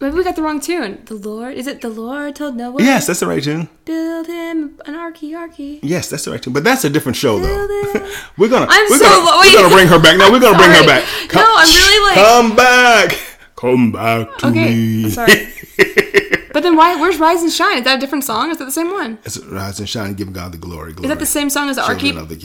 [0.00, 1.02] Maybe we got the wrong tune.
[1.06, 2.82] The Lord is it the Lord told Noah?
[2.82, 3.68] Yes, that's the right tune.
[3.84, 5.78] Build him an arky arky.
[5.82, 6.52] Yes, that's the right tune.
[6.52, 7.66] But that's a different show though.
[8.36, 9.40] we're gonna I'm we're so gonna, low.
[9.40, 10.16] we're gonna bring her back.
[10.18, 11.04] No, we're gonna bring her back.
[11.28, 13.18] Come, no, I'm really like come back.
[13.56, 15.10] Come back to okay, me.
[15.10, 16.38] Sorry.
[16.52, 16.96] But then why?
[16.96, 17.78] Where's Rise and Shine?
[17.78, 18.50] Is that a different song?
[18.50, 19.18] Is that the same one?
[19.24, 20.92] It's Rise and Shine, giving God the glory.
[20.92, 21.06] glory.
[21.06, 21.82] Is that the same song as the?
[21.82, 22.36] Of the,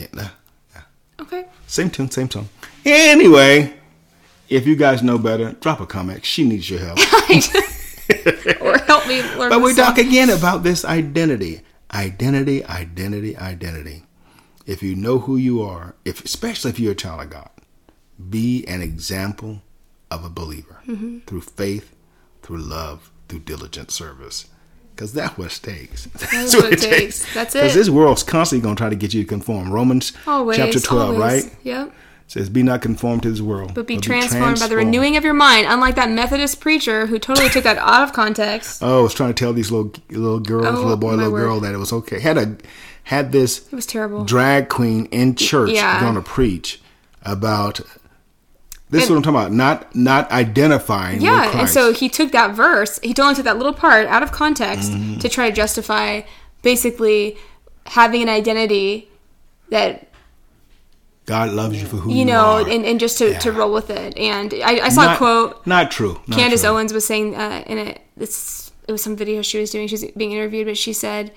[0.74, 0.82] yeah.
[1.20, 1.46] Okay.
[1.66, 2.48] Same tune, same song.
[2.84, 3.74] Anyway,
[4.48, 6.24] if you guys know better, drop a comment.
[6.24, 6.98] She needs your help.
[8.60, 9.50] or help me learn.
[9.50, 11.62] But we talk again about this identity.
[11.92, 14.04] Identity, identity, identity.
[14.66, 17.50] If you know who you are, if especially if you're a child of God,
[18.28, 19.62] be an example
[20.10, 21.18] of a believer mm-hmm.
[21.20, 21.94] through faith,
[22.42, 24.46] through love, through diligent service.
[24.94, 26.06] Because that's what it takes.
[26.06, 27.20] That's, that's what, it takes.
[27.20, 27.34] takes.
[27.34, 27.58] That's it.
[27.58, 29.72] Because this world's constantly going to try to get you to conform.
[29.72, 31.44] Romans always, chapter 12, always.
[31.44, 31.56] right?
[31.62, 31.92] Yep
[32.28, 34.76] says, Be not conformed to this world, but be, but transformed, be transformed by the
[34.76, 35.66] renewing of your mind.
[35.68, 38.82] Unlike that Methodist preacher who totally took that out of context.
[38.88, 41.40] Oh, I was trying to tell these little little girls, oh, little boy, little word.
[41.40, 42.20] girl, that it was okay.
[42.20, 42.56] Had a
[43.04, 43.66] had this.
[43.66, 44.24] It was terrible.
[44.24, 46.00] Drag queen in church yeah.
[46.00, 46.80] going to preach
[47.22, 47.80] about.
[48.90, 49.52] This and, is what I'm talking about.
[49.52, 51.20] Not not identifying.
[51.20, 52.98] Yeah, and so he took that verse.
[53.02, 55.18] He only took that little part out of context mm-hmm.
[55.18, 56.22] to try to justify
[56.62, 57.36] basically
[57.86, 59.08] having an identity
[59.70, 60.08] that
[61.26, 62.68] God loves you for who you, you know, are.
[62.68, 63.38] and, and just to, yeah.
[63.40, 64.16] to roll with it.
[64.16, 65.66] And I, I saw not, a quote.
[65.66, 66.18] Not true.
[66.26, 66.70] Not Candace true.
[66.70, 68.00] Owens was saying uh, in it.
[68.16, 69.86] This it was some video she was doing.
[69.88, 71.32] She was being interviewed, but she said,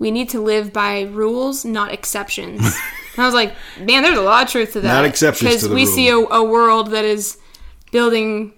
[0.00, 2.76] "We need to live by rules, not exceptions."
[3.18, 5.68] and I was like, "Man, there's a lot of truth to that." Not exceptions because
[5.68, 5.92] we rule.
[5.92, 7.36] see a, a world that is
[7.90, 8.52] building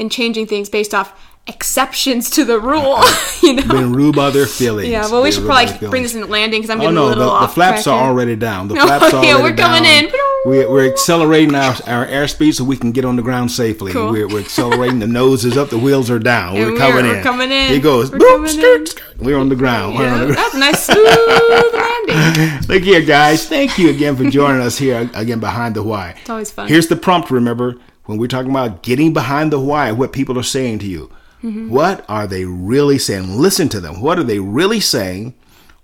[0.00, 2.98] and changing things based off exceptions to the rule.
[3.42, 4.88] you know, been ruled by their feelings.
[4.88, 7.06] Yeah, well, we should probably bring this in landing because I'm oh, getting oh, no,
[7.06, 7.50] a little the, off.
[7.50, 8.66] The flaps are already down.
[8.66, 10.06] The flaps are yeah, we're coming down.
[10.06, 10.12] in.
[10.44, 13.92] We're, we're accelerating our, our airspeed so we can get on the ground safely.
[13.92, 14.10] Cool.
[14.10, 14.98] We're, we're accelerating.
[14.98, 15.70] the nose is up.
[15.70, 16.54] The wheels are down.
[16.54, 17.16] We're, coming we're, in.
[17.16, 17.68] We're coming in.
[17.68, 18.10] Here goes.
[18.10, 19.18] We're, Boop, skirt, skirt.
[19.18, 19.94] we're on the ground.
[19.94, 21.86] Yeah, on the that's nice smooth
[22.68, 23.48] Look here, guys.
[23.48, 26.16] Thank you again for joining us here again behind the why.
[26.20, 26.68] It's always fun.
[26.68, 27.30] Here's the prompt.
[27.30, 31.10] Remember when we're talking about getting behind the why, what people are saying to you.
[31.42, 31.70] Mm-hmm.
[31.70, 33.38] What are they really saying?
[33.38, 34.00] Listen to them.
[34.00, 35.34] What are they really saying?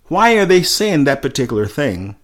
[0.08, 2.16] Why are they saying that particular thing?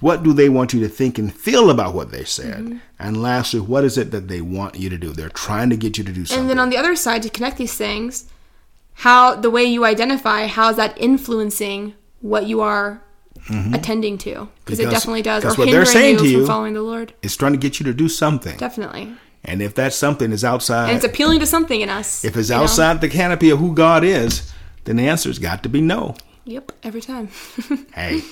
[0.00, 2.64] What do they want you to think and feel about what they said?
[2.64, 2.78] Mm-hmm.
[2.98, 5.12] And lastly, what is it that they want you to do?
[5.12, 6.42] They're trying to get you to do something.
[6.42, 8.30] And then on the other side, to connect these things,
[8.94, 13.02] how the way you identify, how is that influencing what you are
[13.46, 13.74] mm-hmm.
[13.74, 14.48] attending to?
[14.64, 15.44] Because it definitely does.
[15.44, 17.14] Or what they're saying you to you following the Lord.
[17.22, 18.56] It's trying to get you to do something.
[18.56, 19.14] Definitely.
[19.44, 22.50] And if that something is outside, and it's appealing to something in us, if it's
[22.50, 23.00] outside know?
[23.00, 24.50] the canopy of who God is,
[24.84, 26.16] then the answer's got to be no.
[26.44, 27.28] Yep, every time.
[27.94, 28.22] hey,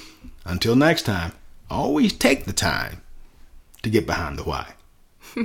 [0.46, 1.32] until next time,
[1.70, 3.02] always take the time
[3.82, 4.72] to get behind the why.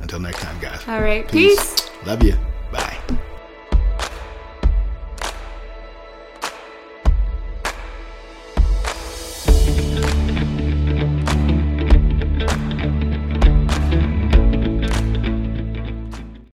[0.00, 0.86] until next time, guys.
[0.86, 1.74] All right, peace.
[1.74, 1.90] peace.
[2.06, 2.36] Love you.